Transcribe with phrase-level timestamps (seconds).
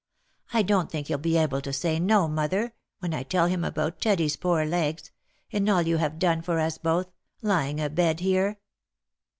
[0.51, 4.01] I don't think he'll be able to say no, mother, when I tell him about
[4.01, 5.11] Teddy's poor legs,
[5.53, 7.11] and all you have done for us both,
[7.43, 8.57] lying a bed here."